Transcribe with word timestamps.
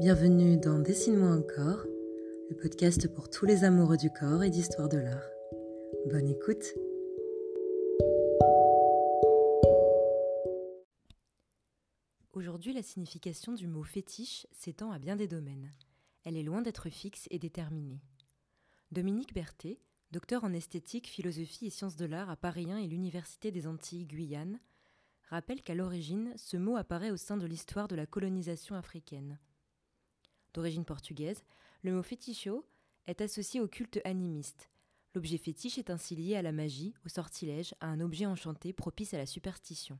Bienvenue 0.00 0.56
dans 0.56 0.80
Dessine-moi 0.80 1.28
un 1.28 1.42
corps, 1.42 1.86
le 2.50 2.56
podcast 2.56 3.06
pour 3.14 3.30
tous 3.30 3.46
les 3.46 3.62
amoureux 3.62 3.96
du 3.96 4.10
corps 4.10 4.42
et 4.42 4.50
d'histoire 4.50 4.88
de 4.88 4.98
l'art. 4.98 5.30
Bonne 6.10 6.28
écoute 6.28 6.64
Aujourd'hui, 12.32 12.72
la 12.72 12.82
signification 12.82 13.52
du 13.52 13.68
mot 13.68 13.84
fétiche 13.84 14.48
s'étend 14.50 14.90
à 14.90 14.98
bien 14.98 15.14
des 15.14 15.28
domaines. 15.28 15.70
Elle 16.24 16.36
est 16.36 16.42
loin 16.42 16.60
d'être 16.60 16.90
fixe 16.90 17.28
et 17.30 17.38
déterminée. 17.38 18.02
Dominique 18.90 19.32
Berthet, 19.32 19.78
docteur 20.10 20.42
en 20.42 20.52
esthétique, 20.52 21.06
philosophie 21.06 21.66
et 21.66 21.70
sciences 21.70 21.96
de 21.96 22.06
l'art 22.06 22.30
à 22.30 22.36
Paris 22.36 22.72
1 22.72 22.78
et 22.78 22.88
l'Université 22.88 23.52
des 23.52 23.68
Antilles 23.68 24.06
Guyane, 24.06 24.58
rappelle 25.28 25.62
qu'à 25.62 25.76
l'origine, 25.76 26.32
ce 26.36 26.56
mot 26.56 26.76
apparaît 26.76 27.12
au 27.12 27.16
sein 27.16 27.36
de 27.36 27.46
l'histoire 27.46 27.86
de 27.86 27.94
la 27.94 28.06
colonisation 28.06 28.74
africaine. 28.74 29.38
D'origine 30.54 30.84
portugaise, 30.84 31.42
le 31.82 31.92
mot 31.92 32.02
féticho 32.04 32.64
est 33.08 33.20
associé 33.20 33.60
au 33.60 33.66
culte 33.66 34.00
animiste. 34.04 34.70
L'objet 35.14 35.36
fétiche 35.36 35.78
est 35.78 35.90
ainsi 35.90 36.14
lié 36.14 36.36
à 36.36 36.42
la 36.42 36.52
magie, 36.52 36.94
au 37.04 37.08
sortilège, 37.08 37.74
à 37.80 37.88
un 37.88 38.00
objet 38.00 38.24
enchanté 38.24 38.72
propice 38.72 39.14
à 39.14 39.18
la 39.18 39.26
superstition. 39.26 39.98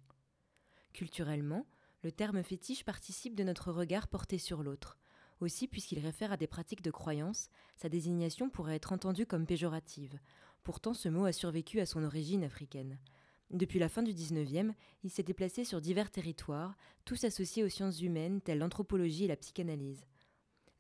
Culturellement, 0.93 1.67
le 2.05 2.13
terme 2.13 2.43
fétiche 2.45 2.85
participe 2.85 3.35
de 3.35 3.43
notre 3.43 3.73
regard 3.73 4.07
porté 4.07 4.39
sur 4.39 4.63
l'autre. 4.63 4.97
Aussi, 5.41 5.67
puisqu'il 5.67 5.99
réfère 5.99 6.31
à 6.31 6.37
des 6.37 6.47
pratiques 6.47 6.83
de 6.83 6.93
croyance, 6.93 7.51
sa 7.75 7.89
désignation 7.89 8.49
pourrait 8.49 8.77
être 8.77 8.93
entendue 8.93 9.27
comme 9.27 9.47
péjorative. 9.47 10.21
Pourtant, 10.63 10.95
ce 10.95 11.09
mot 11.09 11.25
a 11.25 11.33
survécu 11.33 11.81
à 11.81 11.87
son 11.87 12.05
origine 12.05 12.45
africaine. 12.45 12.99
Depuis 13.51 13.81
la 13.81 13.89
fin 13.89 14.05
du 14.05 14.13
XIXe, 14.13 14.73
il 15.03 15.11
s'est 15.11 15.25
déplacé 15.25 15.65
sur 15.65 15.81
divers 15.81 16.13
territoires, 16.13 16.77
tous 17.05 17.25
associés 17.25 17.65
aux 17.65 17.69
sciences 17.69 18.01
humaines 18.01 18.41
telles 18.41 18.59
l'anthropologie 18.59 19.25
et 19.25 19.29
la 19.29 19.37
psychanalyse. 19.37 20.05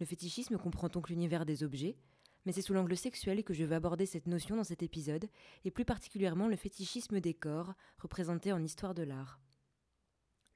Le 0.00 0.06
fétichisme 0.06 0.58
comprend 0.58 0.88
donc 0.88 1.08
l'univers 1.08 1.46
des 1.46 1.62
objets, 1.62 1.96
mais 2.44 2.52
c'est 2.52 2.62
sous 2.62 2.74
l'angle 2.74 2.96
sexuel 2.96 3.42
que 3.42 3.54
je 3.54 3.64
vais 3.64 3.74
aborder 3.74 4.06
cette 4.06 4.26
notion 4.26 4.56
dans 4.56 4.64
cet 4.64 4.82
épisode, 4.82 5.28
et 5.64 5.70
plus 5.70 5.84
particulièrement 5.84 6.48
le 6.48 6.56
fétichisme 6.56 7.20
des 7.20 7.34
corps, 7.34 7.74
représenté 7.98 8.52
en 8.52 8.62
histoire 8.62 8.94
de 8.94 9.02
l'art. 9.02 9.40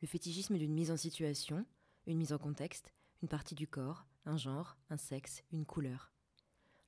Le 0.03 0.09
fétichisme 0.09 0.59
d'une 0.59 0.75
mise 0.75 0.91
en 0.91 0.97
situation, 0.97 1.65
une 2.07 2.19
mise 2.19 2.33
en 2.33 2.39
contexte, 2.39 2.93
une 3.23 3.29
partie 3.29 3.55
du 3.55 3.67
corps, 3.67 4.07
un 4.27 4.37
genre, 4.37 4.77
un 4.91 4.97
sexe, 4.97 5.43
une 5.53 5.65
couleur. 5.67 6.13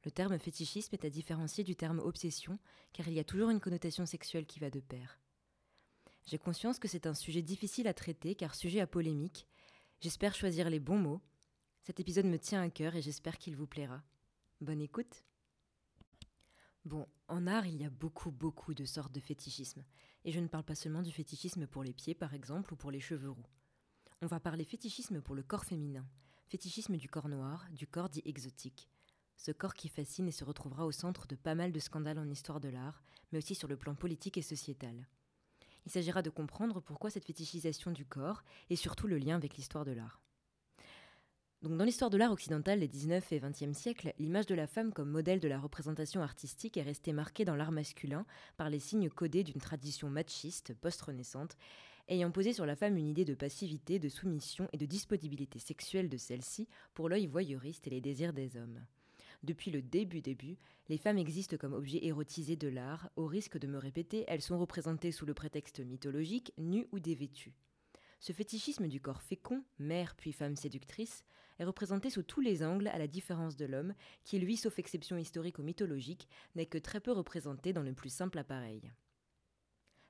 Le 0.05 0.11
terme 0.11 0.39
fétichisme 0.39 0.95
est 0.95 1.05
à 1.05 1.11
différencier 1.11 1.65
du 1.65 1.77
terme 1.77 1.99
obsession, 1.99 2.59
car 2.93 3.09
il 3.09 3.15
y 3.15 3.21
a 3.21 3.25
toujours 3.25 3.51
une 3.51 3.61
connotation 3.61 4.07
sexuelle 4.07 4.47
qui 4.47 4.61
va 4.61 4.71
de 4.71 4.81
pair. 4.81 5.19
J'ai 6.27 6.39
conscience 6.39 6.79
que 6.79 6.89
c'est 6.89 7.07
un 7.07 7.15
sujet 7.15 7.43
difficile 7.43 7.89
à 7.89 7.95
traiter, 7.95 8.35
car 8.35 8.55
sujet 8.55 8.81
à 8.81 8.87
polémique. 8.87 9.47
J'espère 10.01 10.35
choisir 10.35 10.71
les 10.71 10.81
bons 10.81 10.99
mots 10.99 11.21
cet 11.83 11.99
épisode 11.99 12.27
me 12.27 12.39
tient 12.39 12.61
à 12.61 12.69
cœur 12.69 12.95
et 12.95 13.01
j'espère 13.01 13.39
qu'il 13.39 13.57
vous 13.57 13.67
plaira. 13.67 14.03
Bonne 14.61 14.83
écoute 14.83 15.25
Bon, 16.85 17.07
en 17.27 17.47
art, 17.47 17.67
il 17.67 17.77
y 17.77 17.85
a 17.85 17.91
beaucoup, 17.91 18.31
beaucoup 18.31 18.75
de 18.75 18.85
sortes 18.85 19.13
de 19.13 19.21
fétichisme. 19.21 19.83
Et 20.25 20.33
je 20.33 20.41
ne 20.41 20.49
parle 20.49 20.65
pas 20.65 20.75
seulement 20.75 21.01
du 21.01 21.11
fétichisme 21.11 21.67
pour 21.67 21.83
les 21.83 21.95
pieds, 21.95 22.15
par 22.15 22.35
exemple, 22.35 22.75
ou 22.75 22.77
pour 22.77 22.91
les 22.91 23.01
cheveux 23.01 23.31
roux. 23.31 23.47
On 24.21 24.27
va 24.27 24.41
parler 24.41 24.65
fétichisme 24.65 25.23
pour 25.23 25.35
le 25.35 25.43
corps 25.43 25.65
féminin, 25.65 26.07
fétichisme 26.49 26.99
du 26.99 27.09
corps 27.09 27.31
noir, 27.31 27.67
du 27.73 27.87
corps 27.87 28.11
dit 28.11 28.23
exotique. 28.27 28.91
Ce 29.37 29.51
corps 29.51 29.75
qui 29.75 29.89
fascine 29.89 30.29
et 30.29 30.33
se 30.33 30.45
retrouvera 30.45 30.85
au 30.85 30.93
centre 30.93 31.27
de 31.27 31.35
pas 31.37 31.55
mal 31.55 31.73
de 31.73 31.81
scandales 31.81 32.19
en 32.19 32.29
histoire 32.29 32.61
de 32.61 32.69
l'art, 32.69 33.03
mais 33.33 33.39
aussi 33.39 33.55
sur 33.55 33.69
le 33.69 33.79
plan 33.79 33.95
politique 33.95 34.37
et 34.37 34.43
sociétal. 34.43 35.09
Il 35.87 35.93
s'agira 35.93 36.21
de 36.21 36.29
comprendre 36.29 36.81
pourquoi 36.81 37.09
cette 37.09 37.25
fétichisation 37.25 37.91
du 37.91 38.05
corps 38.05 38.43
et 38.69 38.77
surtout 38.77 39.07
le 39.07 39.17
lien 39.17 39.37
avec 39.37 39.57
l'histoire 39.57 39.87
de 39.87 39.93
l'art 39.93 40.21
dans 41.63 41.85
l'histoire 41.85 42.09
de 42.09 42.17
l'art 42.17 42.33
occidental 42.33 42.81
des 42.81 42.89
19 42.89 43.33
et 43.33 43.39
20e 43.39 43.75
siècles, 43.75 44.15
l'image 44.19 44.47
de 44.47 44.55
la 44.55 44.67
femme 44.67 44.95
comme 44.95 45.11
modèle 45.11 45.41
de 45.41 45.49
la 45.49 45.59
représentation 45.59 46.23
artistique 46.23 46.79
est 46.79 46.83
restée 46.83 47.13
marquée 47.13 47.45
dans 47.45 47.55
l'art 47.55 47.71
masculin 47.71 48.25
par 48.57 48.71
les 48.71 48.79
signes 48.79 49.11
codés 49.11 49.45
d'une 49.45 49.61
tradition 49.61 50.09
machiste 50.09 50.73
post-renaissante, 50.81 51.59
ayant 52.09 52.31
posé 52.31 52.55
sur 52.55 52.65
la 52.65 52.77
femme 52.77 52.97
une 52.97 53.07
idée 53.07 53.27
de 53.27 53.35
passivité, 53.35 53.99
de 53.99 54.09
soumission 54.09 54.69
et 54.73 54.79
de 54.79 54.87
disponibilité 54.87 55.59
sexuelle 55.59 56.09
de 56.09 56.17
celle-ci 56.17 56.67
pour 56.95 57.11
l'œil 57.11 57.27
voyeuriste 57.27 57.87
et 57.87 57.91
les 57.91 58.01
désirs 58.01 58.33
des 58.33 58.57
hommes. 58.57 58.81
Depuis 59.43 59.71
le 59.71 59.83
début 59.83 60.23
début, 60.23 60.57
les 60.89 60.99
femmes 60.99 61.19
existent 61.19 61.59
comme 61.59 61.75
objets 61.75 62.07
érotisés 62.07 62.57
de 62.57 62.69
l'art, 62.69 63.11
au 63.17 63.27
risque 63.27 63.59
de 63.59 63.67
me 63.67 63.79
répéter, 63.79 64.25
elles 64.29 64.43
sont 64.43 64.59
représentées 64.59 65.13
sous 65.13 65.27
le 65.27 65.35
prétexte 65.35 65.81
mythologique, 65.81 66.55
nues 66.57 66.89
ou 66.91 67.01
dévêtues. 67.01 67.55
Ce 68.19 68.33
fétichisme 68.33 68.87
du 68.87 69.01
corps 69.01 69.23
fécond, 69.23 69.63
mère 69.79 70.15
puis 70.15 70.33
femme 70.33 70.57
séductrice, 70.57 71.25
est 71.61 71.65
représenté 71.65 72.09
sous 72.09 72.23
tous 72.23 72.41
les 72.41 72.65
angles 72.65 72.89
à 72.89 72.99
la 72.99 73.07
différence 73.07 73.55
de 73.55 73.67
l'homme, 73.67 73.95
qui 74.25 74.39
lui, 74.39 74.57
sauf 74.57 74.79
exception 74.79 75.19
historique 75.19 75.59
ou 75.59 75.63
mythologique, 75.63 76.27
n'est 76.55 76.65
que 76.65 76.79
très 76.79 77.01
peu 77.01 77.13
représenté 77.13 77.75
dans 77.75 77.83
le 77.83 77.93
plus 77.93 78.09
simple 78.09 78.39
appareil. 78.39 78.91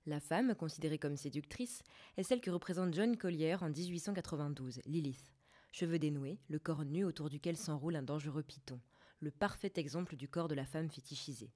La 0.07 0.21
femme, 0.21 0.55
considérée 0.55 0.99
comme 0.99 1.17
séductrice, 1.17 1.83
est 2.17 2.23
celle 2.23 2.41
que 2.41 2.53
représente 2.53 2.95
John 2.95 3.17
Collier 3.17 3.57
en 3.61 3.69
1892, 3.69 4.81
Lilith. 4.87 5.33
Cheveux 5.73 5.99
dénoués, 5.99 6.39
le 6.49 6.61
corps 6.61 6.85
nu 6.85 7.05
autour 7.05 7.29
duquel 7.29 7.57
s'enroule 7.57 7.97
un 7.97 8.03
dangereux 8.03 8.45
python, 8.45 8.81
le 9.19 9.33
parfait 9.33 9.73
exemple 9.75 10.15
du 10.15 10.29
corps 10.29 10.49
de 10.49 10.55
la 10.55 10.65
femme 10.65 10.89
fétichisée. 10.89 11.51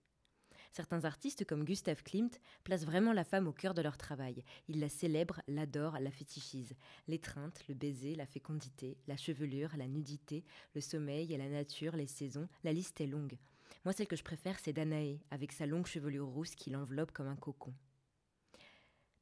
Certains 0.74 1.04
artistes 1.04 1.44
comme 1.44 1.64
Gustav 1.64 2.02
Klimt 2.02 2.40
placent 2.64 2.84
vraiment 2.84 3.12
la 3.12 3.22
femme 3.22 3.46
au 3.46 3.52
cœur 3.52 3.74
de 3.74 3.80
leur 3.80 3.96
travail. 3.96 4.42
Ils 4.66 4.80
la 4.80 4.88
célèbrent, 4.88 5.40
l'adorent, 5.46 6.00
la 6.00 6.10
fétichisent. 6.10 6.74
L'étreinte, 7.06 7.62
le 7.68 7.76
baiser, 7.76 8.16
la 8.16 8.26
fécondité, 8.26 8.98
la 9.06 9.16
chevelure, 9.16 9.70
la 9.76 9.86
nudité, 9.86 10.44
le 10.74 10.80
sommeil 10.80 11.28
la 11.36 11.48
nature, 11.48 11.94
les 11.94 12.08
saisons, 12.08 12.48
la 12.64 12.72
liste 12.72 13.00
est 13.00 13.06
longue. 13.06 13.38
Moi, 13.84 13.92
celle 13.92 14.08
que 14.08 14.16
je 14.16 14.24
préfère, 14.24 14.58
c'est 14.58 14.72
Danaé, 14.72 15.20
avec 15.30 15.52
sa 15.52 15.64
longue 15.64 15.86
chevelure 15.86 16.26
rousse 16.26 16.56
qui 16.56 16.70
l'enveloppe 16.70 17.12
comme 17.12 17.28
un 17.28 17.36
cocon. 17.36 17.72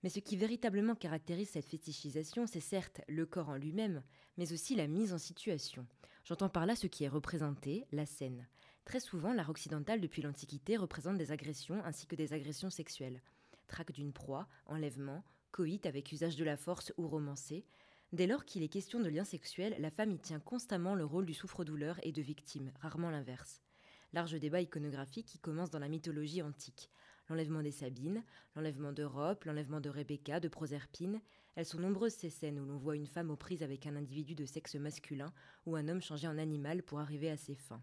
Mais 0.03 0.09
ce 0.09 0.21
qui 0.21 0.39
véritablement 0.39 0.95
caractérise 0.95 1.51
cette 1.51 1.69
fétichisation, 1.69 2.47
c'est 2.47 2.61
certes 2.61 3.03
le 3.09 3.27
corps 3.27 3.51
en 3.51 3.57
lui-même, 3.57 4.03
mais 4.39 4.55
aussi 4.55 4.75
la 4.75 4.87
mise 4.89 5.13
en 5.13 5.19
situation. 5.19 5.87
J'entends 6.25 6.49
par 6.49 6.65
là 6.65 6.77
ce 6.77 6.87
qui 6.87 7.05
est 7.05 7.09
représenté, 7.09 7.85
la 7.93 8.07
scène. 8.07 8.47
Très 8.85 9.01
souvent, 9.01 9.33
l'art 9.33 9.51
occidental 9.51 10.01
depuis 10.01 10.23
l'Antiquité 10.23 10.77
représente 10.77 11.17
des 11.17 11.31
agressions 11.31 11.83
ainsi 11.85 12.07
que 12.07 12.17
des 12.17 12.33
agressions 12.33 12.71
sexuelles. 12.71 13.23
Traque 13.69 13.93
d'une 13.93 14.13
proie, 14.13 14.49
enlèvement, 14.67 15.25
coït 15.53 15.87
avec 15.87 16.11
usage 16.13 16.37
de 16.37 16.45
la 16.45 16.57
force 16.57 16.93
ou 16.99 17.07
romancé. 17.07 17.65
Dès 18.13 18.27
lors 18.27 18.45
qu'il 18.45 18.63
est 18.63 18.69
question 18.69 19.01
de 19.01 19.09
lien 19.09 19.25
sexuel, 19.25 19.77
la 19.79 19.91
femme 19.91 20.11
y 20.11 20.19
tient 20.19 20.41
constamment 20.41 20.95
le 20.95 21.05
rôle 21.05 21.27
du 21.27 21.33
souffre-douleur 21.33 21.99
et 22.03 22.13
de 22.13 22.21
victime, 22.21 22.73
rarement 22.81 23.11
l'inverse. 23.11 23.63
Large 24.13 24.39
débat 24.39 24.61
iconographique 24.61 25.27
qui 25.27 25.39
commence 25.39 25.71
dans 25.71 25.79
la 25.79 25.89
mythologie 25.89 26.43
antique. 26.43 26.91
L'enlèvement 27.31 27.63
des 27.63 27.71
Sabines, 27.71 28.23
l'enlèvement 28.57 28.93
d'Europe, 28.93 29.45
l'enlèvement 29.45 29.81
de 29.81 29.89
Rebecca, 29.89 30.41
de 30.41 30.49
Proserpine. 30.49 31.23
Elles 31.55 31.65
sont 31.65 31.79
nombreuses 31.79 32.13
ces 32.13 32.29
scènes 32.29 32.59
où 32.59 32.67
l'on 32.67 32.77
voit 32.77 32.97
une 32.97 33.07
femme 33.07 33.31
aux 33.31 33.37
prises 33.37 33.63
avec 33.63 33.87
un 33.87 33.97
individu 33.97 34.35
de 34.35 34.45
sexe 34.45 34.75
masculin 34.75 35.33
ou 35.65 35.77
un 35.77 35.89
homme 35.89 36.03
changé 36.03 36.27
en 36.27 36.37
animal 36.37 36.83
pour 36.83 36.99
arriver 36.99 37.31
à 37.31 37.37
ses 37.37 37.55
fins 37.55 37.83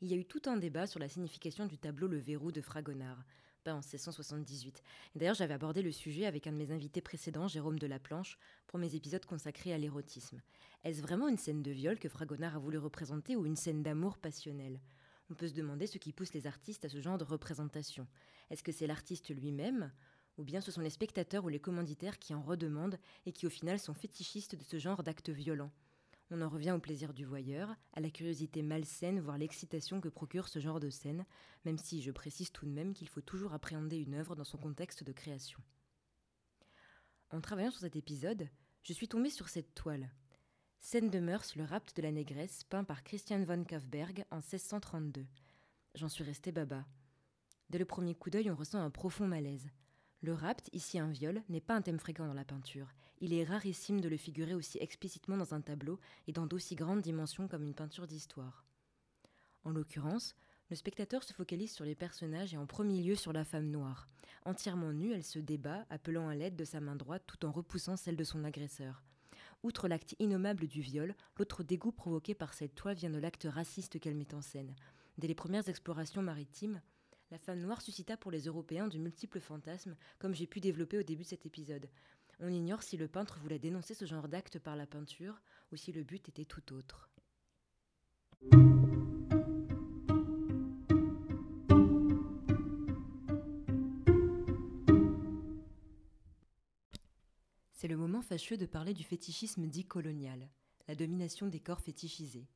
il 0.00 0.08
y 0.08 0.14
a 0.14 0.16
eu 0.16 0.24
tout 0.24 0.42
un 0.46 0.56
débat 0.56 0.86
sur 0.86 1.00
la 1.00 1.08
signification 1.08 1.66
du 1.66 1.78
tableau 1.78 2.08
Le 2.08 2.18
Verrou 2.18 2.52
de 2.52 2.60
Fragonard, 2.60 3.24
peint 3.62 3.74
en 3.74 3.78
1678. 3.78 4.82
D'ailleurs, 5.14 5.34
j'avais 5.34 5.54
abordé 5.54 5.82
le 5.82 5.92
sujet 5.92 6.26
avec 6.26 6.46
un 6.46 6.52
de 6.52 6.56
mes 6.56 6.72
invités 6.72 7.00
précédents, 7.00 7.48
Jérôme 7.48 7.78
de 7.78 7.86
la 7.86 7.98
Planche, 7.98 8.38
pour 8.66 8.78
mes 8.78 8.94
épisodes 8.94 9.24
consacrés 9.24 9.72
à 9.72 9.78
l'érotisme. 9.78 10.42
Est-ce 10.82 11.00
vraiment 11.00 11.28
une 11.28 11.38
scène 11.38 11.62
de 11.62 11.70
viol 11.70 11.98
que 11.98 12.08
Fragonard 12.08 12.56
a 12.56 12.58
voulu 12.58 12.78
représenter 12.78 13.36
ou 13.36 13.46
une 13.46 13.56
scène 13.56 13.82
d'amour 13.82 14.18
passionnel 14.18 14.80
On 15.30 15.34
peut 15.34 15.48
se 15.48 15.54
demander 15.54 15.86
ce 15.86 15.98
qui 15.98 16.12
pousse 16.12 16.34
les 16.34 16.46
artistes 16.46 16.84
à 16.84 16.88
ce 16.88 17.00
genre 17.00 17.18
de 17.18 17.24
représentation. 17.24 18.06
Est-ce 18.50 18.62
que 18.62 18.72
c'est 18.72 18.86
l'artiste 18.86 19.34
lui-même 19.34 19.90
ou 20.36 20.42
bien 20.42 20.60
ce 20.60 20.72
sont 20.72 20.80
les 20.80 20.90
spectateurs 20.90 21.44
ou 21.44 21.48
les 21.48 21.60
commanditaires 21.60 22.18
qui 22.18 22.34
en 22.34 22.42
redemandent 22.42 22.98
et 23.24 23.32
qui 23.32 23.46
au 23.46 23.50
final 23.50 23.78
sont 23.78 23.94
fétichistes 23.94 24.56
de 24.56 24.64
ce 24.64 24.78
genre 24.78 25.02
d'actes 25.02 25.30
violents? 25.30 25.70
On 26.30 26.40
en 26.40 26.48
revient 26.48 26.72
au 26.72 26.78
plaisir 26.78 27.12
du 27.12 27.24
voyeur, 27.24 27.74
à 27.92 28.00
la 28.00 28.10
curiosité 28.10 28.62
malsaine, 28.62 29.20
voire 29.20 29.38
l'excitation 29.38 30.00
que 30.00 30.08
procure 30.08 30.48
ce 30.48 30.58
genre 30.58 30.80
de 30.80 30.90
scène, 30.90 31.26
même 31.64 31.78
si 31.78 32.02
je 32.02 32.10
précise 32.10 32.50
tout 32.50 32.66
de 32.66 32.70
même 32.70 32.94
qu'il 32.94 33.08
faut 33.08 33.20
toujours 33.20 33.52
appréhender 33.52 33.98
une 33.98 34.14
œuvre 34.14 34.34
dans 34.34 34.44
son 34.44 34.58
contexte 34.58 35.04
de 35.04 35.12
création. 35.12 35.60
En 37.30 37.40
travaillant 37.40 37.70
sur 37.70 37.80
cet 37.80 37.96
épisode, 37.96 38.48
je 38.82 38.92
suis 38.92 39.08
tombée 39.08 39.30
sur 39.30 39.48
cette 39.48 39.74
toile. 39.74 40.10
Scène 40.78 41.10
de 41.10 41.18
mœurs, 41.18 41.56
le 41.56 41.64
rapt 41.64 41.96
de 41.96 42.02
la 42.02 42.12
négresse, 42.12 42.64
peint 42.64 42.84
par 42.84 43.04
Christian 43.04 43.42
von 43.44 43.64
Kaufberg 43.64 44.24
en 44.30 44.36
1632. 44.36 45.26
J'en 45.94 46.08
suis 46.08 46.24
restée 46.24 46.52
baba. 46.52 46.84
Dès 47.70 47.78
le 47.78 47.84
premier 47.84 48.14
coup 48.14 48.30
d'œil, 48.30 48.50
on 48.50 48.56
ressent 48.56 48.80
un 48.80 48.90
profond 48.90 49.26
malaise. 49.26 49.70
Le 50.20 50.32
rapt, 50.32 50.68
ici 50.72 50.98
un 50.98 51.10
viol, 51.10 51.42
n'est 51.48 51.60
pas 51.60 51.74
un 51.74 51.82
thème 51.82 51.98
fréquent 51.98 52.26
dans 52.26 52.34
la 52.34 52.44
peinture. 52.44 52.88
Il 53.24 53.32
est 53.32 53.44
rarissime 53.44 54.02
de 54.02 54.08
le 54.10 54.18
figurer 54.18 54.52
aussi 54.52 54.76
explicitement 54.82 55.38
dans 55.38 55.54
un 55.54 55.62
tableau 55.62 55.98
et 56.26 56.32
dans 56.32 56.44
d'aussi 56.44 56.74
grandes 56.74 57.00
dimensions 57.00 57.48
comme 57.48 57.64
une 57.64 57.72
peinture 57.72 58.06
d'histoire. 58.06 58.66
En 59.64 59.70
l'occurrence, 59.70 60.34
le 60.68 60.76
spectateur 60.76 61.24
se 61.24 61.32
focalise 61.32 61.72
sur 61.72 61.86
les 61.86 61.94
personnages 61.94 62.52
et 62.52 62.58
en 62.58 62.66
premier 62.66 63.02
lieu 63.02 63.14
sur 63.14 63.32
la 63.32 63.46
femme 63.46 63.70
noire. 63.70 64.06
Entièrement 64.44 64.92
nue, 64.92 65.14
elle 65.14 65.24
se 65.24 65.38
débat, 65.38 65.86
appelant 65.88 66.28
à 66.28 66.34
l'aide 66.34 66.54
de 66.54 66.66
sa 66.66 66.80
main 66.80 66.96
droite 66.96 67.22
tout 67.26 67.46
en 67.46 67.50
repoussant 67.50 67.96
celle 67.96 68.16
de 68.16 68.24
son 68.24 68.44
agresseur. 68.44 69.02
Outre 69.62 69.88
l'acte 69.88 70.14
innommable 70.18 70.66
du 70.66 70.82
viol, 70.82 71.14
l'autre 71.38 71.62
dégoût 71.62 71.92
provoqué 71.92 72.34
par 72.34 72.52
cette 72.52 72.74
toile 72.74 72.96
vient 72.96 73.08
de 73.08 73.18
l'acte 73.18 73.48
raciste 73.50 74.00
qu'elle 74.00 74.16
met 74.16 74.34
en 74.34 74.42
scène. 74.42 74.74
Dès 75.16 75.28
les 75.28 75.34
premières 75.34 75.70
explorations 75.70 76.20
maritimes, 76.20 76.82
la 77.30 77.38
femme 77.38 77.60
noire 77.60 77.80
suscita 77.80 78.16
pour 78.16 78.30
les 78.30 78.42
Européens 78.42 78.86
de 78.86 78.98
multiples 78.98 79.40
fantasmes, 79.40 79.96
comme 80.18 80.34
j'ai 80.34 80.46
pu 80.46 80.60
développer 80.60 80.98
au 80.98 81.02
début 81.02 81.22
de 81.22 81.28
cet 81.28 81.46
épisode. 81.46 81.88
On 82.40 82.48
ignore 82.48 82.82
si 82.82 82.96
le 82.96 83.08
peintre 83.08 83.38
voulait 83.38 83.58
dénoncer 83.58 83.94
ce 83.94 84.04
genre 84.04 84.28
d'acte 84.28 84.58
par 84.58 84.76
la 84.76 84.86
peinture 84.86 85.40
ou 85.72 85.76
si 85.76 85.92
le 85.92 86.02
but 86.02 86.28
était 86.28 86.44
tout 86.44 86.72
autre. 86.72 87.10
C'est 97.72 97.88
le 97.88 97.96
moment 97.96 98.22
fâcheux 98.22 98.56
de 98.56 98.66
parler 98.66 98.94
du 98.94 99.04
fétichisme 99.04 99.66
dit 99.66 99.84
colonial, 99.84 100.48
la 100.88 100.94
domination 100.94 101.46
des 101.46 101.60
corps 101.60 101.82
fétichisés. 101.82 102.48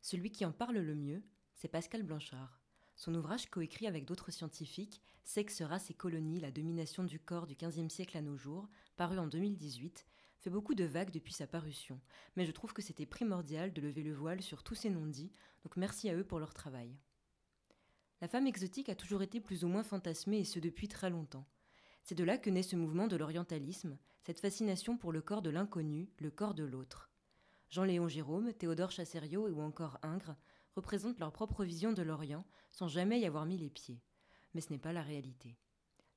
Celui 0.00 0.32
qui 0.32 0.44
en 0.44 0.50
parle 0.50 0.78
le 0.78 0.94
mieux, 0.94 1.22
c'est 1.54 1.68
Pascal 1.68 2.02
Blanchard. 2.02 2.61
Son 3.02 3.16
ouvrage, 3.16 3.50
coécrit 3.50 3.88
avec 3.88 4.04
d'autres 4.04 4.30
scientifiques, 4.30 5.02
Sexe, 5.24 5.60
race 5.60 5.90
et 5.90 5.94
colonie, 5.94 6.38
la 6.38 6.52
domination 6.52 7.02
du 7.02 7.18
corps 7.18 7.48
du 7.48 7.56
XVe 7.56 7.88
siècle 7.88 8.16
à 8.16 8.22
nos 8.22 8.36
jours, 8.36 8.68
paru 8.94 9.18
en 9.18 9.26
2018, 9.26 10.06
fait 10.38 10.50
beaucoup 10.50 10.76
de 10.76 10.84
vagues 10.84 11.10
depuis 11.10 11.32
sa 11.32 11.48
parution, 11.48 12.00
mais 12.36 12.46
je 12.46 12.52
trouve 12.52 12.72
que 12.72 12.80
c'était 12.80 13.04
primordial 13.04 13.72
de 13.72 13.82
lever 13.82 14.04
le 14.04 14.14
voile 14.14 14.40
sur 14.40 14.62
tous 14.62 14.76
ces 14.76 14.88
non-dits, 14.88 15.32
donc 15.64 15.76
merci 15.76 16.10
à 16.10 16.14
eux 16.14 16.22
pour 16.22 16.38
leur 16.38 16.54
travail. 16.54 16.96
La 18.20 18.28
femme 18.28 18.46
exotique 18.46 18.88
a 18.88 18.94
toujours 18.94 19.22
été 19.22 19.40
plus 19.40 19.64
ou 19.64 19.66
moins 19.66 19.82
fantasmée, 19.82 20.38
et 20.38 20.44
ce 20.44 20.60
depuis 20.60 20.86
très 20.86 21.10
longtemps. 21.10 21.48
C'est 22.04 22.14
de 22.14 22.22
là 22.22 22.38
que 22.38 22.50
naît 22.50 22.62
ce 22.62 22.76
mouvement 22.76 23.08
de 23.08 23.16
l'orientalisme, 23.16 23.98
cette 24.20 24.38
fascination 24.38 24.96
pour 24.96 25.10
le 25.10 25.22
corps 25.22 25.42
de 25.42 25.50
l'inconnu, 25.50 26.08
le 26.20 26.30
corps 26.30 26.54
de 26.54 26.62
l'autre. 26.62 27.10
Jean-Léon 27.68 28.06
Jérôme, 28.06 28.52
Théodore 28.52 28.92
Chassériau 28.92 29.48
ou 29.48 29.60
encore 29.60 29.98
Ingres 30.04 30.36
représentent 30.74 31.18
leur 31.18 31.32
propre 31.32 31.64
vision 31.64 31.92
de 31.92 32.02
l'Orient 32.02 32.46
sans 32.70 32.88
jamais 32.88 33.20
y 33.20 33.26
avoir 33.26 33.46
mis 33.46 33.58
les 33.58 33.70
pieds. 33.70 34.02
Mais 34.54 34.60
ce 34.60 34.70
n'est 34.70 34.78
pas 34.78 34.92
la 34.92 35.02
réalité. 35.02 35.56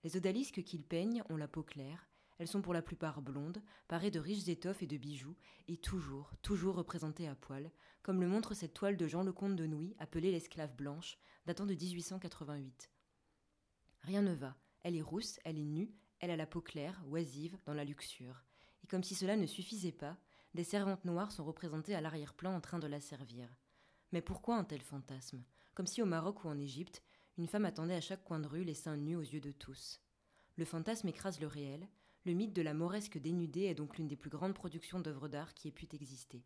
Les 0.04 0.18
odalisques 0.18 0.63
qu'ils 0.63 0.84
peignent 0.84 1.24
ont 1.30 1.38
la 1.38 1.48
peau 1.48 1.63
claire, 1.63 2.07
elles 2.38 2.48
sont 2.48 2.62
pour 2.62 2.74
la 2.74 2.81
plupart 2.81 3.22
blondes, 3.22 3.62
parées 3.88 4.12
de 4.12 4.19
riches 4.19 4.48
étoffes 4.50 4.84
et 4.84 4.88
de 4.88 4.98
bijoux, 4.98 5.36
et 5.68 5.78
toujours, 5.78 6.34
toujours 6.42 6.75
représentées 6.75 7.28
à 7.28 7.36
poil, 7.36 7.72
comme 8.02 8.19
le 8.19 8.28
montre 8.28 8.54
cette 8.54 8.74
toile 8.74 8.98
de 8.98 9.07
Jean 9.07 9.24
le 9.24 9.31
Comte 9.31 9.56
de 9.56 9.66
Nouy, 9.66 9.96
appelée 10.00 10.31
l'esclave 10.31 10.75
blanche, 10.75 11.18
datant 11.46 11.66
de 11.66 11.74
1888. 11.74 12.92
Rien 14.01 14.22
ne 14.22 14.34
va, 14.34 14.58
elle 14.84 14.96
est 14.96 15.01
rousse, 15.01 15.40
elle 15.46 15.58
est 15.58 15.66
nue, 15.66 15.94
elle 16.19 16.31
a 16.31 16.36
la 16.36 16.46
peau 16.46 16.62
claire, 16.62 17.01
oisive, 17.08 17.58
dans 17.66 17.74
la 17.74 17.86
luxure. 17.86 18.44
Et 18.84 18.88
comme 18.88 19.04
si 19.04 19.16
cela 19.16 19.38
ne 19.38 19.48
suffisait 19.48 19.92
pas, 19.92 20.18
des 20.54 20.63
servantes 20.63 21.06
noires 21.06 21.31
sont 21.31 21.46
représentées 21.46 21.96
à 21.96 22.01
l'arrière-plan 22.01 22.54
en 22.54 22.62
train 22.62 22.80
de 22.80 22.88
la 22.88 23.00
servir. 23.00 23.50
Mais 24.12 24.22
pourquoi 24.22 24.57
un 24.57 24.63
tel 24.63 24.81
fantasme? 24.81 25.44
Comme 25.74 25.88
si 25.88 26.02
au 26.02 26.06
Maroc 26.06 26.44
ou 26.44 26.48
en 26.48 26.57
Égypte, 26.57 27.04
une 27.38 27.48
femme 27.48 27.66
attendait 27.66 27.96
à 27.96 28.02
chaque 28.02 28.24
coin 28.24 28.40
de 28.40 28.48
rue 28.48 28.63
les 28.63 28.74
seins 28.74 28.98
nus 28.98 29.16
aux 29.16 29.22
yeux 29.22 29.42
de 29.42 29.52
tous. 29.52 30.02
Le 30.56 30.66
fantasme 30.66 31.07
écrase 31.07 31.40
le 31.40 31.48
réel, 31.48 31.88
le 32.25 32.34
mythe 32.34 32.54
de 32.54 32.62
la 32.62 32.74
mauresque 32.74 33.19
dénudée 33.19 33.66
est 33.66 33.75
donc 33.75 33.98
l'une 33.98 34.07
des 34.07 34.16
plus 34.16 34.30
grandes 34.30 34.56
productions 34.56 35.00
d'œuvres 35.00 35.28
d'art 35.28 35.54
qui 35.54 35.68
ait 35.68 35.72
pu 35.72 35.88
exister. 35.94 36.44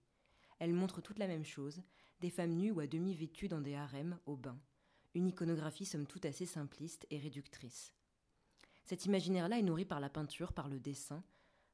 Elle 0.60 0.74
montre 0.74 1.00
toute 1.00 1.20
la 1.20 1.28
même 1.28 1.46
chose, 1.46 1.82
des 2.20 2.30
femmes 2.30 2.56
nues 2.56 2.72
ou 2.72 2.82
à 2.82 2.88
demi 2.88 3.14
vêtues 3.14 3.48
dans 3.48 3.62
des 3.62 3.76
harems, 3.76 4.20
au 4.26 4.36
bain. 4.36 4.60
Une 5.16 5.28
iconographie 5.28 5.86
somme 5.86 6.06
toute 6.06 6.26
assez 6.26 6.46
simpliste 6.46 7.08
et 7.12 7.18
réductrice. 7.18 7.94
Cet 8.84 9.06
imaginaire-là 9.06 9.60
est 9.60 9.64
nourri 9.64 9.86
par 9.86 10.00
la 10.00 10.10
peinture, 10.10 10.52
par 10.52 10.68
le 10.68 10.80
dessin, 10.80 11.24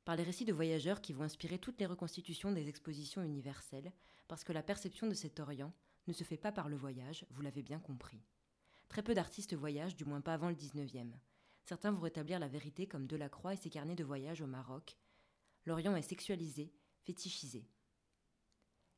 par 0.05 0.15
les 0.15 0.23
récits 0.23 0.45
de 0.45 0.53
voyageurs 0.53 1.01
qui 1.01 1.13
vont 1.13 1.23
inspirer 1.23 1.57
toutes 1.57 1.79
les 1.79 1.87
reconstitutions 1.87 2.51
des 2.51 2.69
expositions 2.69 3.23
universelles, 3.23 3.91
parce 4.27 4.43
que 4.43 4.53
la 4.53 4.63
perception 4.63 5.07
de 5.07 5.15
cet 5.15 5.39
Orient 5.39 5.73
ne 6.07 6.13
se 6.13 6.23
fait 6.23 6.37
pas 6.37 6.51
par 6.51 6.69
le 6.69 6.77
voyage, 6.77 7.25
vous 7.31 7.41
l'avez 7.41 7.63
bien 7.63 7.79
compris. 7.79 8.23
Très 8.87 9.01
peu 9.01 9.15
d'artistes 9.15 9.55
voyagent, 9.55 9.95
du 9.95 10.05
moins 10.05 10.21
pas 10.21 10.35
avant 10.35 10.49
le 10.49 10.55
19e. 10.55 11.11
Certains 11.63 11.91
vont 11.91 12.01
rétablir 12.01 12.37
la 12.37 12.47
vérité 12.47 12.87
comme 12.87 13.07
Delacroix 13.07 13.53
et 13.53 13.57
ses 13.57 13.71
carnets 13.71 13.95
de 13.95 14.03
voyage 14.03 14.41
au 14.41 14.47
Maroc. 14.47 14.95
L'Orient 15.65 15.95
est 15.95 16.03
sexualisé, 16.03 16.71
fétichisé. 17.01 17.67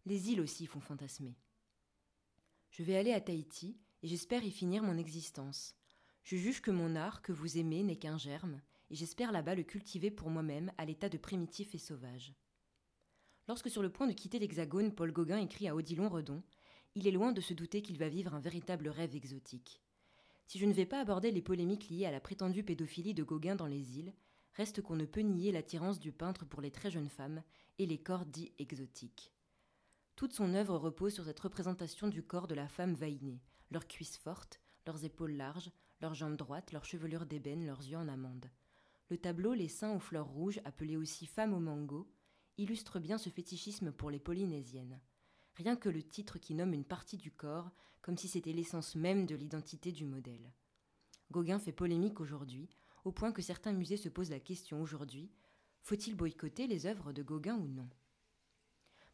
Les 0.05 0.29
îles 0.31 0.41
aussi 0.41 0.65
font 0.65 0.81
fantasmer. 0.81 1.37
Je 2.71 2.83
vais 2.83 2.97
aller 2.97 3.13
à 3.13 3.21
Tahiti 3.21 3.79
et 4.03 4.07
j'espère 4.07 4.43
y 4.43 4.51
finir 4.51 4.83
mon 4.83 4.97
existence. 4.97 5.75
Je 6.23 6.35
juge 6.35 6.61
que 6.61 6.71
mon 6.71 6.97
art, 6.97 7.21
que 7.21 7.31
vous 7.31 7.57
aimez, 7.57 7.83
n'est 7.83 7.95
qu'un 7.95 8.17
germe, 8.17 8.61
et 8.89 8.95
j'espère 8.95 9.31
là-bas 9.31 9.55
le 9.55 9.63
cultiver 9.63 10.11
pour 10.11 10.29
moi-même 10.29 10.71
à 10.77 10.85
l'état 10.85 11.09
de 11.09 11.17
primitif 11.17 11.75
et 11.75 11.79
sauvage. 11.79 12.33
Lorsque 13.47 13.69
sur 13.69 13.81
le 13.81 13.91
point 13.91 14.07
de 14.07 14.13
quitter 14.13 14.39
l'Hexagone, 14.39 14.93
Paul 14.93 15.11
Gauguin 15.11 15.39
écrit 15.39 15.67
à 15.67 15.75
Odilon 15.75 16.09
Redon 16.09 16.43
Il 16.95 17.07
est 17.07 17.11
loin 17.11 17.31
de 17.31 17.41
se 17.41 17.53
douter 17.53 17.81
qu'il 17.81 17.97
va 17.97 18.09
vivre 18.09 18.33
un 18.33 18.39
véritable 18.39 18.89
rêve 18.89 19.15
exotique. 19.15 19.81
Si 20.47 20.59
je 20.59 20.65
ne 20.65 20.73
vais 20.73 20.85
pas 20.85 21.01
aborder 21.01 21.31
les 21.31 21.41
polémiques 21.41 21.89
liées 21.89 22.05
à 22.05 22.11
la 22.11 22.19
prétendue 22.19 22.63
pédophilie 22.63 23.13
de 23.13 23.23
Gauguin 23.23 23.55
dans 23.55 23.67
les 23.67 23.99
îles, 23.99 24.13
reste 24.53 24.81
qu'on 24.81 24.95
ne 24.95 25.05
peut 25.05 25.21
nier 25.21 25.51
l'attirance 25.51 25.99
du 25.99 26.11
peintre 26.11 26.45
pour 26.45 26.61
les 26.61 26.71
très 26.71 26.91
jeunes 26.91 27.09
femmes 27.09 27.43
et 27.79 27.85
les 27.85 27.97
corps 27.97 28.25
dits 28.25 28.53
exotiques. 28.57 29.33
Toute 30.15 30.33
son 30.33 30.53
œuvre 30.55 30.77
repose 30.77 31.13
sur 31.13 31.25
cette 31.25 31.39
représentation 31.39 32.07
du 32.07 32.23
corps 32.23 32.47
de 32.47 32.55
la 32.55 32.67
femme 32.67 32.95
vainée, 32.95 33.39
leurs 33.69 33.87
cuisses 33.87 34.17
fortes, 34.17 34.59
leurs 34.85 35.03
épaules 35.03 35.33
larges, 35.33 35.71
leurs 36.01 36.15
jambes 36.15 36.37
droites, 36.37 36.71
leurs 36.71 36.85
chevelures 36.85 37.25
d'ébène, 37.25 37.65
leurs 37.65 37.85
yeux 37.85 37.97
en 37.97 38.07
amande. 38.07 38.49
Le 39.09 39.17
tableau 39.17 39.53
Les 39.53 39.67
seins 39.67 39.95
aux 39.95 39.99
fleurs 39.99 40.27
rouges, 40.27 40.61
appelé 40.65 40.97
aussi 40.97 41.25
Femme 41.25 41.53
au 41.53 41.59
mango, 41.59 42.07
illustre 42.57 42.99
bien 42.99 43.17
ce 43.17 43.29
fétichisme 43.29 43.91
pour 43.91 44.09
les 44.09 44.19
polynésiennes. 44.19 44.99
Rien 45.55 45.75
que 45.75 45.89
le 45.89 46.03
titre 46.03 46.37
qui 46.37 46.53
nomme 46.53 46.73
une 46.73 46.85
partie 46.85 47.17
du 47.17 47.31
corps, 47.31 47.71
comme 48.01 48.17
si 48.17 48.27
c'était 48.27 48.53
l'essence 48.53 48.95
même 48.95 49.25
de 49.25 49.35
l'identité 49.35 49.91
du 49.91 50.05
modèle. 50.05 50.51
Gauguin 51.31 51.59
fait 51.59 51.71
polémique 51.71 52.19
aujourd'hui, 52.19 52.69
au 53.05 53.11
point 53.11 53.31
que 53.31 53.41
certains 53.41 53.73
musées 53.73 53.97
se 53.97 54.09
posent 54.09 54.29
la 54.29 54.39
question 54.39 54.81
aujourd'hui 54.81 55.31
faut-il 55.87 56.15
boycotter 56.15 56.67
les 56.67 56.85
œuvres 56.85 57.13
de 57.13 57.23
Gauguin 57.23 57.55
ou 57.55 57.65
non? 57.65 57.87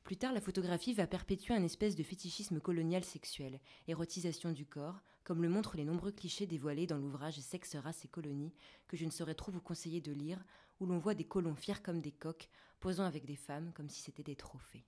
Plus 0.04 0.18
tard, 0.18 0.34
la 0.34 0.42
photographie 0.42 0.94
va 0.94 1.08
perpétuer 1.08 1.54
un 1.54 1.64
espèce 1.64 1.96
de 1.96 2.04
fétichisme 2.04 2.60
colonial 2.60 3.06
sexuel, 3.06 3.62
érotisation 3.88 4.52
du 4.52 4.66
corps, 4.66 5.02
comme 5.24 5.42
le 5.42 5.48
montrent 5.48 5.78
les 5.78 5.86
nombreux 5.86 6.12
clichés 6.12 6.46
dévoilés 6.46 6.88
dans 6.88 6.98
l'ouvrage 6.98 7.40
Sexe, 7.40 7.78
race 7.78 8.04
et 8.04 8.10
colonie, 8.10 8.54
que 8.90 8.98
je 8.98 9.06
ne 9.06 9.12
saurais 9.12 9.34
trop 9.34 9.54
vous 9.54 9.62
conseiller 9.62 10.02
de 10.02 10.12
lire, 10.12 10.44
où 10.82 10.86
l'on 10.86 10.98
voit 10.98 11.14
des 11.14 11.24
colons 11.24 11.56
fiers 11.56 11.82
comme 11.82 12.02
des 12.02 12.12
coqs, 12.12 12.50
posant 12.82 13.06
avec 13.06 13.24
des 13.24 13.38
femmes 13.38 13.72
comme 13.74 13.90
si 13.90 14.02
c'était 14.02 14.24
des 14.24 14.36
trophées. 14.36 14.84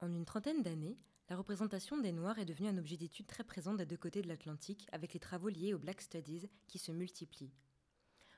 En 0.00 0.14
une 0.14 0.24
trentaine 0.24 0.62
d'années, 0.62 0.96
la 1.28 1.36
représentation 1.36 1.98
des 1.98 2.12
Noirs 2.12 2.38
est 2.38 2.44
devenue 2.44 2.68
un 2.68 2.78
objet 2.78 2.96
d'étude 2.96 3.26
très 3.26 3.42
présent 3.42 3.74
des 3.74 3.84
deux 3.84 3.96
côtés 3.96 4.22
de 4.22 4.28
l'Atlantique, 4.28 4.86
avec 4.92 5.12
les 5.12 5.18
travaux 5.18 5.48
liés 5.48 5.74
aux 5.74 5.78
Black 5.78 6.00
Studies 6.00 6.48
qui 6.68 6.78
se 6.78 6.92
multiplient. 6.92 7.52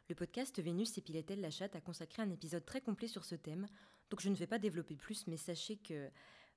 Le 0.09 0.15
podcast 0.15 0.59
Vénus 0.59 0.97
et 0.97 1.03
Piletel 1.03 1.43
la 1.43 1.49
a 1.49 1.81
consacré 1.83 2.23
un 2.23 2.31
épisode 2.31 2.65
très 2.65 2.81
complet 2.81 3.09
sur 3.09 3.27
ce 3.27 3.35
thème, 3.35 3.67
donc 4.09 4.23
je 4.23 4.31
ne 4.31 4.35
vais 4.35 4.47
pas 4.47 4.59
développer 4.59 4.97
plus, 4.97 5.27
mais 5.27 5.37
sachez 5.37 5.77
que 5.77 6.11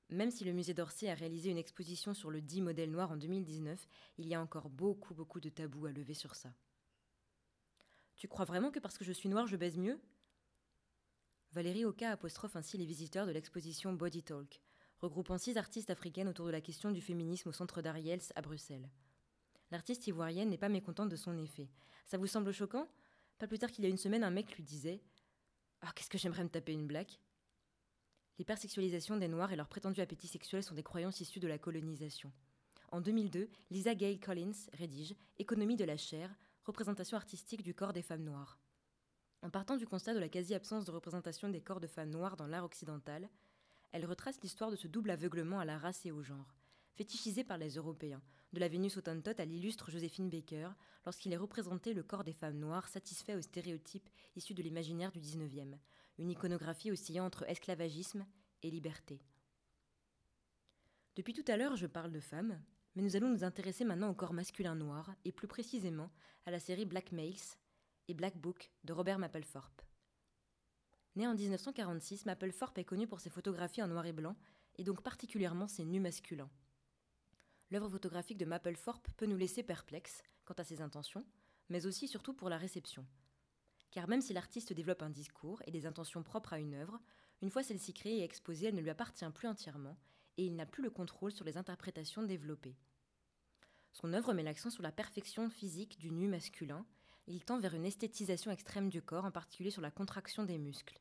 même 0.09 0.31
si 0.31 0.45
le 0.45 0.53
musée 0.53 0.73
d'Orsay 0.73 1.09
a 1.09 1.15
réalisé 1.15 1.49
une 1.49 1.57
exposition 1.57 2.13
sur 2.13 2.31
le 2.31 2.41
dit 2.41 2.61
modèle 2.61 2.91
noir 2.91 3.11
en 3.11 3.17
2019, 3.17 3.85
il 4.17 4.27
y 4.27 4.33
a 4.33 4.41
encore 4.41 4.69
beaucoup, 4.69 5.13
beaucoup 5.13 5.41
de 5.41 5.49
tabous 5.49 5.85
à 5.85 5.91
lever 5.91 6.13
sur 6.13 6.35
ça. 6.35 6.53
Tu 8.15 8.29
crois 8.29 8.45
vraiment 8.45 8.71
que 8.71 8.79
parce 8.79 8.97
que 8.97 9.03
je 9.03 9.11
suis 9.11 9.27
noire, 9.27 9.47
je 9.47 9.57
baise 9.57 9.77
mieux? 9.77 9.99
Valérie 11.51 11.83
Oka 11.83 12.09
apostrophe 12.09 12.55
ainsi 12.55 12.77
les 12.77 12.85
visiteurs 12.85 13.25
de 13.25 13.31
l'exposition 13.31 13.91
Body 13.91 14.23
Talk, 14.23 14.61
regroupant 15.01 15.37
six 15.37 15.57
artistes 15.57 15.89
africaines 15.89 16.27
autour 16.27 16.45
de 16.45 16.51
la 16.51 16.61
question 16.61 16.91
du 16.91 17.01
féminisme 17.01 17.49
au 17.49 17.51
centre 17.51 17.81
d'Ariels 17.81 18.21
à 18.35 18.41
Bruxelles. 18.41 18.89
L'artiste 19.71 20.05
ivoirienne 20.07 20.49
n'est 20.49 20.57
pas 20.57 20.69
mécontente 20.69 21.09
de 21.09 21.15
son 21.15 21.37
effet. 21.37 21.69
Ça 22.05 22.17
vous 22.17 22.27
semble 22.27 22.51
choquant? 22.51 22.87
Pas 23.39 23.47
plus 23.47 23.57
tard 23.57 23.71
qu'il 23.71 23.83
y 23.83 23.87
a 23.87 23.89
une 23.89 23.97
semaine, 23.97 24.23
un 24.23 24.29
mec 24.29 24.55
lui 24.55 24.63
disait 24.63 25.01
Ah, 25.81 25.91
qu'est-ce 25.95 26.09
que 26.09 26.17
j'aimerais 26.17 26.43
me 26.43 26.49
taper 26.49 26.73
une 26.73 26.87
blague? 26.87 27.11
L'hypersexualisation 28.37 29.17
des 29.17 29.27
Noirs 29.27 29.51
et 29.51 29.55
leur 29.55 29.67
prétendu 29.67 30.01
appétit 30.01 30.27
sexuel 30.27 30.63
sont 30.63 30.75
des 30.75 30.83
croyances 30.83 31.21
issues 31.21 31.39
de 31.39 31.47
la 31.47 31.57
colonisation. 31.57 32.31
En 32.91 32.99
2002, 33.01 33.49
Lisa 33.69 33.95
Gay 33.95 34.19
Collins 34.19 34.67
rédige 34.73 35.15
Économie 35.39 35.77
de 35.77 35.85
la 35.85 35.97
chair, 35.97 36.35
représentation 36.65 37.17
artistique 37.17 37.63
du 37.63 37.73
corps 37.73 37.93
des 37.93 38.01
femmes 38.01 38.23
noires. 38.23 38.59
En 39.41 39.49
partant 39.49 39.77
du 39.77 39.87
constat 39.87 40.13
de 40.13 40.19
la 40.19 40.29
quasi-absence 40.29 40.85
de 40.85 40.91
représentation 40.91 41.49
des 41.49 41.61
corps 41.61 41.79
de 41.79 41.87
femmes 41.87 42.11
noires 42.11 42.35
dans 42.35 42.47
l'art 42.47 42.65
occidental, 42.65 43.29
elle 43.91 44.05
retrace 44.05 44.41
l'histoire 44.41 44.71
de 44.71 44.75
ce 44.75 44.87
double 44.87 45.09
aveuglement 45.09 45.59
à 45.59 45.65
la 45.65 45.77
race 45.77 46.05
et 46.05 46.11
au 46.11 46.21
genre, 46.21 46.55
fétichisé 46.93 47.43
par 47.43 47.57
les 47.57 47.75
Européens, 47.75 48.21
de 48.53 48.59
la 48.59 48.67
Vénus 48.67 48.97
Autantote 48.97 49.39
à 49.39 49.45
l'illustre 49.45 49.91
Joséphine 49.91 50.29
Baker, 50.29 50.69
lorsqu'il 51.05 51.33
est 51.33 51.37
représenté 51.37 51.93
le 51.93 52.03
corps 52.03 52.23
des 52.23 52.33
femmes 52.33 52.59
noires 52.59 52.87
satisfait 52.87 53.35
aux 53.35 53.41
stéréotypes 53.41 54.09
issus 54.35 54.53
de 54.53 54.61
l'imaginaire 54.61 55.11
du 55.11 55.19
XIXe, 55.19 55.77
une 56.17 56.31
iconographie 56.31 56.91
oscillant 56.91 57.25
entre 57.25 57.49
esclavagisme 57.49 58.25
et 58.63 58.69
liberté. 58.69 59.21
Depuis 61.15 61.33
tout 61.33 61.45
à 61.47 61.57
l'heure, 61.57 61.75
je 61.75 61.87
parle 61.87 62.11
de 62.11 62.19
femmes, 62.19 62.61
Mais 62.95 63.01
nous 63.01 63.15
allons 63.15 63.29
nous 63.29 63.45
intéresser 63.45 63.85
maintenant 63.85 64.09
au 64.09 64.13
corps 64.13 64.33
masculin 64.33 64.75
noir, 64.75 65.15
et 65.23 65.31
plus 65.31 65.47
précisément 65.47 66.11
à 66.45 66.51
la 66.51 66.59
série 66.59 66.85
Black 66.85 67.11
Males 67.13 67.55
et 68.07 68.13
Black 68.13 68.37
Book 68.37 68.69
de 68.83 68.91
Robert 68.91 69.19
Mapplethorpe. 69.19 69.81
Né 71.15 71.27
en 71.27 71.35
1946, 71.35 72.25
Mapplethorpe 72.25 72.77
est 72.77 72.85
connu 72.85 73.05
pour 73.05 73.19
ses 73.19 73.29
photographies 73.29 73.83
en 73.83 73.87
noir 73.87 74.05
et 74.05 74.13
blanc, 74.13 74.35
et 74.77 74.83
donc 74.83 75.01
particulièrement 75.01 75.67
ses 75.67 75.83
nus 75.83 75.99
masculins. 75.99 76.49
L'œuvre 77.69 77.89
photographique 77.89 78.37
de 78.37 78.45
Mapplethorpe 78.45 79.09
peut 79.17 79.25
nous 79.25 79.37
laisser 79.37 79.63
perplexes 79.63 80.23
quant 80.45 80.53
à 80.57 80.63
ses 80.63 80.81
intentions, 80.81 81.25
mais 81.69 81.85
aussi 81.85 82.07
surtout 82.07 82.33
pour 82.33 82.49
la 82.49 82.57
réception. 82.57 83.05
Car 83.91 84.07
même 84.07 84.21
si 84.21 84.33
l'artiste 84.33 84.71
développe 84.71 85.01
un 85.01 85.09
discours 85.09 85.61
et 85.65 85.71
des 85.71 85.85
intentions 85.85 86.23
propres 86.23 86.53
à 86.53 86.59
une 86.59 86.75
œuvre, 86.75 86.99
une 87.41 87.49
fois 87.49 87.63
celle-ci 87.63 87.93
créée 87.93 88.19
et 88.19 88.23
exposée, 88.23 88.67
elle 88.67 88.75
ne 88.75 88.81
lui 88.81 88.89
appartient 88.89 89.29
plus 89.33 89.47
entièrement, 89.47 89.97
et 90.37 90.45
il 90.45 90.55
n'a 90.55 90.65
plus 90.65 90.83
le 90.83 90.89
contrôle 90.89 91.31
sur 91.31 91.43
les 91.43 91.57
interprétations 91.57 92.23
développées. 92.23 92.77
Son 93.91 94.13
œuvre 94.13 94.33
met 94.33 94.43
l'accent 94.43 94.69
sur 94.69 94.83
la 94.83 94.91
perfection 94.91 95.49
physique 95.49 95.99
du 95.99 96.11
nu 96.11 96.27
masculin, 96.27 96.85
il 97.31 97.45
tend 97.45 97.59
vers 97.59 97.73
une 97.73 97.85
esthétisation 97.85 98.51
extrême 98.51 98.89
du 98.89 99.01
corps, 99.01 99.23
en 99.23 99.31
particulier 99.31 99.71
sur 99.71 99.81
la 99.81 99.89
contraction 99.89 100.43
des 100.43 100.57
muscles. 100.57 100.99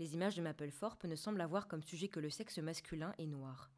Les 0.00 0.14
images 0.14 0.34
de 0.34 0.42
Mapplethorpe 0.42 1.04
ne 1.04 1.14
semblent 1.14 1.40
avoir 1.40 1.68
comme 1.68 1.84
sujet 1.84 2.08
que 2.08 2.18
le 2.18 2.28
sexe 2.28 2.58
masculin 2.58 3.14
et 3.18 3.26
noir. 3.26 3.70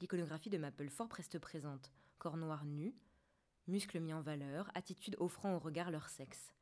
L'iconographie 0.00 0.50
de 0.50 0.58
Mapplethorpe 0.58 1.14
reste 1.14 1.40
présente, 1.40 1.90
corps 2.18 2.36
noir 2.36 2.64
nu, 2.64 2.94
muscles 3.66 3.98
mis 3.98 4.12
en 4.12 4.20
valeur, 4.20 4.70
attitude 4.74 5.16
offrant 5.18 5.56
au 5.56 5.58
regard 5.58 5.90
leur 5.90 6.08
sexe. 6.08 6.52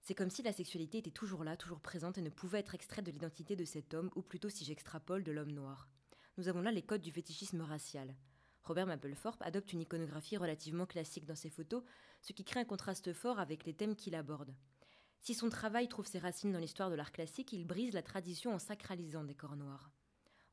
C'est 0.00 0.14
comme 0.14 0.30
si 0.30 0.42
la 0.42 0.52
sexualité 0.52 0.98
était 0.98 1.10
toujours 1.10 1.42
là, 1.42 1.56
toujours 1.56 1.80
présente 1.80 2.18
et 2.18 2.22
ne 2.22 2.30
pouvait 2.30 2.60
être 2.60 2.76
extraite 2.76 3.04
de 3.04 3.10
l'identité 3.10 3.56
de 3.56 3.64
cet 3.64 3.94
homme, 3.94 4.10
ou 4.14 4.22
plutôt 4.22 4.48
si 4.48 4.64
j'extrapole 4.64 5.24
de 5.24 5.32
l'homme 5.32 5.52
noir. 5.52 5.88
Nous 6.38 6.48
avons 6.48 6.62
là 6.62 6.70
les 6.70 6.82
codes 6.82 7.02
du 7.02 7.10
fétichisme 7.10 7.62
racial. 7.62 8.14
Robert 8.62 8.86
Mapplethorpe 8.86 9.42
adopte 9.42 9.72
une 9.72 9.80
iconographie 9.80 10.36
relativement 10.36 10.86
classique 10.86 11.26
dans 11.26 11.34
ses 11.34 11.50
photos, 11.50 11.82
ce 12.20 12.32
qui 12.32 12.44
crée 12.44 12.60
un 12.60 12.64
contraste 12.64 13.12
fort 13.12 13.38
avec 13.38 13.64
les 13.64 13.74
thèmes 13.74 13.96
qu'il 13.96 14.14
aborde. 14.14 14.54
Si 15.20 15.34
son 15.34 15.50
travail 15.50 15.88
trouve 15.88 16.06
ses 16.06 16.18
racines 16.18 16.52
dans 16.52 16.58
l'histoire 16.58 16.90
de 16.90 16.94
l'art 16.94 17.12
classique, 17.12 17.52
il 17.52 17.66
brise 17.66 17.92
la 17.92 18.02
tradition 18.02 18.54
en 18.54 18.58
sacralisant 18.58 19.24
des 19.24 19.34
corps 19.34 19.56
noirs. 19.56 19.90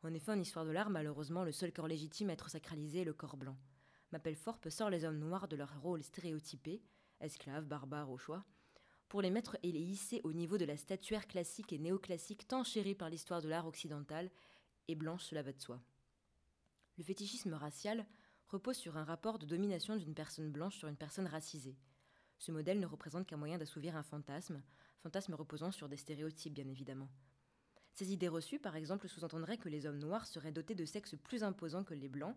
En 0.04 0.14
effet, 0.14 0.32
en 0.32 0.40
histoire 0.40 0.66
de 0.66 0.72
l'art, 0.72 0.90
malheureusement, 0.90 1.44
le 1.44 1.52
seul 1.52 1.72
corps 1.72 1.88
légitime 1.88 2.30
à 2.30 2.34
être 2.34 2.50
sacralisé 2.50 3.02
est 3.02 3.06
le 3.06 3.14
corps 3.14 3.38
blanc. 3.38 3.58
Mapplethorpe 4.12 4.70
sort 4.70 4.90
les 4.90 5.06
hommes 5.06 5.20
noirs 5.20 5.48
de 5.48 5.56
leur 5.56 5.82
rôle 5.82 6.04
stéréotypé, 6.04 6.82
esclaves, 7.20 7.66
barbares 7.66 8.10
au 8.10 8.18
choix, 8.18 8.46
pour 9.10 9.22
les 9.22 9.32
mettre 9.32 9.58
et 9.64 9.72
les 9.72 9.80
hisser 9.80 10.22
au 10.24 10.34
niveau 10.34 10.58
de 10.58 10.66
la 10.66 10.78
statuaire 10.78 11.28
classique 11.28 11.72
et 11.72 11.80
néoclassique 11.80 12.48
tant 12.48 12.64
chérie 12.64 12.96
par 12.96 13.10
l'histoire 13.10 13.42
de 13.42 13.50
l'art 13.50 13.68
occidental, 13.68 14.30
et 14.88 14.96
blanche 14.96 15.24
cela 15.24 15.44
va 15.44 15.54
de 15.54 15.62
soi. 15.62 15.82
Le 16.98 17.04
fétichisme 17.04 17.54
racial 17.54 18.06
repose 18.48 18.78
sur 18.78 18.98
un 18.98 19.04
rapport 19.04 19.38
de 19.38 19.46
domination 19.46 19.96
d'une 19.98 20.16
personne 20.16 20.52
blanche 20.52 20.78
sur 20.78 20.88
une 20.88 20.98
personne 20.98 21.28
racisée. 21.28 21.78
Ce 22.40 22.52
modèle 22.52 22.80
ne 22.80 22.86
représente 22.86 23.28
qu'un 23.28 23.38
moyen 23.38 23.58
d'assouvir 23.58 23.96
un 23.96 24.04
fantasme, 24.04 24.64
fantasme 25.02 25.36
reposant 25.36 25.72
sur 25.72 25.90
des 25.90 25.98
stéréotypes 25.98 26.54
bien 26.54 26.68
évidemment. 26.68 27.10
Ces 27.94 28.14
idées 28.14 28.28
reçues, 28.28 28.60
par 28.60 28.76
exemple, 28.76 29.08
sous-entendraient 29.08 29.58
que 29.58 29.70
les 29.70 29.86
hommes 29.86 30.00
noirs 30.00 30.28
seraient 30.28 30.52
dotés 30.52 30.76
de 30.76 30.86
sexes 30.86 31.16
plus 31.24 31.44
imposants 31.44 31.84
que 31.84 31.94
les 31.94 32.10
blancs. 32.10 32.36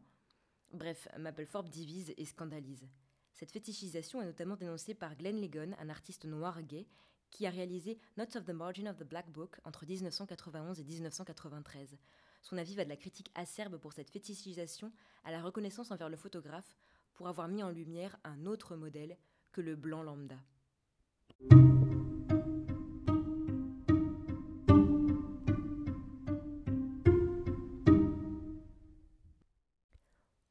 Bref, 0.73 1.09
Mapplethorpe 1.19 1.69
divise 1.69 2.15
et 2.17 2.25
scandalise. 2.25 2.89
Cette 3.33 3.53
fétichisation 3.53 4.23
est 4.23 4.27
notamment 4.27 4.57
dénoncée 4.57 4.95
par 4.95 5.17
Glenn 5.17 5.41
Ligon, 5.41 5.73
un 5.79 5.89
artiste 5.89 6.25
noir 6.25 6.63
gay, 6.63 6.87
qui 7.31 7.47
a 7.47 7.51
réalisé 7.51 7.99
Notes 8.17 8.37
of 8.37 8.45
the 8.45 8.51
Margin 8.51 8.87
of 8.87 8.97
the 8.97 9.05
Black 9.05 9.31
Book 9.31 9.59
entre 9.65 9.87
1991 9.87 10.79
et 10.79 10.85
1993, 10.85 11.97
son 12.43 12.59
avis 12.59 12.75
va 12.75 12.85
de 12.85 12.89
la 12.89 12.97
critique 12.97 13.31
acerbe 13.35 13.77
pour 13.77 13.93
cette 13.93 14.11
fétichisation 14.11 14.93
à 15.25 15.31
la 15.31 15.43
reconnaissance 15.43 15.91
envers 15.91 16.09
le 16.09 16.17
photographe 16.17 16.77
pour 17.15 17.29
avoir 17.29 17.49
mis 17.49 17.63
en 17.63 17.71
lumière 17.71 18.17
un 18.25 18.47
autre 18.47 18.77
modèle 18.77 19.17
que 19.53 19.61
le 19.61 19.77
blanc 19.77 20.03
lambda. 20.03 20.37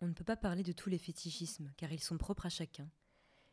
On 0.01 0.07
ne 0.07 0.13
peut 0.13 0.23
pas 0.23 0.37
parler 0.37 0.63
de 0.63 0.71
tous 0.71 0.89
les 0.89 0.97
fétichismes, 0.97 1.71
car 1.77 1.91
ils 1.91 2.03
sont 2.03 2.17
propres 2.17 2.45
à 2.45 2.49
chacun. 2.49 2.89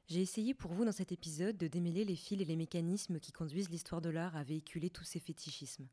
J'ai 0.09 0.21
essayé 0.21 0.55
pour 0.55 0.73
vous 0.73 0.85
dans 0.85 0.93
cet 0.93 1.13
épisode 1.13 1.57
de 1.57 1.67
démêler 1.67 2.05
les 2.05 2.17
fils 2.17 2.41
et 2.41 2.45
les 2.45 2.57
mécanismes 2.57 3.19
qui 3.21 3.33
conduisent 3.33 3.71
l'histoire 3.71 4.01
de 4.01 4.11
l'art 4.11 4.37
à 4.37 4.45
véhiculer 4.45 4.91
tous 4.91 5.05
ces 5.05 5.21
fétichismes 5.21 5.89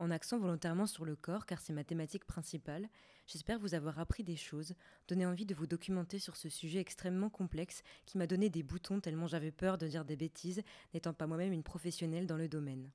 en 0.00 0.10
accent 0.10 0.38
volontairement 0.38 0.86
sur 0.86 1.04
le 1.04 1.14
corps 1.14 1.46
car 1.46 1.60
c'est 1.60 1.74
ma 1.74 1.84
thématique 1.84 2.24
principale. 2.24 2.88
J'espère 3.26 3.60
vous 3.60 3.74
avoir 3.74 3.98
appris 3.98 4.24
des 4.24 4.34
choses, 4.34 4.74
donné 5.06 5.26
envie 5.26 5.44
de 5.44 5.54
vous 5.54 5.66
documenter 5.66 6.18
sur 6.18 6.36
ce 6.36 6.48
sujet 6.48 6.80
extrêmement 6.80 7.28
complexe 7.28 7.82
qui 8.06 8.18
m'a 8.18 8.26
donné 8.26 8.48
des 8.48 8.62
boutons 8.62 9.00
tellement 9.00 9.28
j'avais 9.28 9.52
peur 9.52 9.78
de 9.78 9.86
dire 9.86 10.04
des 10.06 10.16
bêtises, 10.16 10.62
n'étant 10.94 11.12
pas 11.12 11.26
moi-même 11.26 11.52
une 11.52 11.62
professionnelle 11.62 12.26
dans 12.26 12.38
le 12.38 12.48
domaine. 12.48 12.90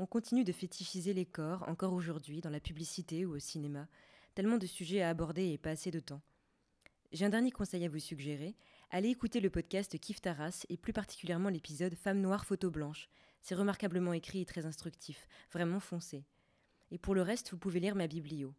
On 0.00 0.06
continue 0.06 0.44
de 0.44 0.52
fétichiser 0.52 1.14
les 1.14 1.26
corps, 1.26 1.68
encore 1.68 1.92
aujourd'hui, 1.92 2.40
dans 2.40 2.50
la 2.50 2.60
publicité 2.60 3.24
ou 3.24 3.34
au 3.34 3.38
cinéma, 3.38 3.88
tellement 4.34 4.58
de 4.58 4.66
sujets 4.66 5.02
à 5.02 5.08
aborder 5.08 5.48
et 5.48 5.58
pas 5.58 5.70
assez 5.70 5.90
de 5.90 6.00
temps. 6.00 6.20
J'ai 7.12 7.24
un 7.24 7.30
dernier 7.30 7.50
conseil 7.50 7.84
à 7.84 7.88
vous 7.88 7.98
suggérer. 7.98 8.54
Allez 8.90 9.10
écouter 9.10 9.40
le 9.40 9.50
podcast 9.50 9.98
Kif 9.98 10.22
Taras 10.22 10.64
et 10.70 10.78
plus 10.78 10.94
particulièrement 10.94 11.50
l'épisode 11.50 11.94
Femme 11.94 12.22
noire 12.22 12.46
photo 12.46 12.70
blanche. 12.70 13.10
C'est 13.42 13.54
remarquablement 13.54 14.14
écrit 14.14 14.40
et 14.40 14.46
très 14.46 14.64
instructif, 14.64 15.28
vraiment 15.52 15.78
foncé. 15.78 16.24
Et 16.90 16.96
pour 16.96 17.14
le 17.14 17.20
reste, 17.20 17.50
vous 17.50 17.58
pouvez 17.58 17.80
lire 17.80 17.94
ma 17.94 18.06
biblio. 18.06 18.54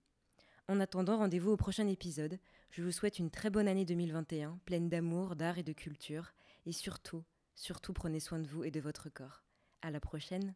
En 0.68 0.80
attendant, 0.80 1.18
rendez-vous 1.18 1.50
au 1.50 1.58
prochain 1.58 1.88
épisode. 1.88 2.38
Je 2.70 2.84
vous 2.84 2.92
souhaite 2.92 3.18
une 3.18 3.32
très 3.32 3.50
bonne 3.50 3.68
année 3.68 3.86
2021, 3.86 4.60
pleine 4.66 4.88
d'amour, 4.88 5.36
d'art 5.36 5.58
et 5.58 5.64
de 5.64 5.74
culture. 5.74 6.36
Et 6.68 6.74
surtout, 6.74 7.24
surtout 7.56 7.94
prenez 7.94 8.20
soin 8.20 8.38
de 8.38 8.48
vous 8.48 8.64
et 8.64 8.70
de 8.70 8.80
votre 8.80 9.10
corps. 9.10 9.44
À 9.82 9.90
la 9.90 10.00
prochaine! 10.00 10.54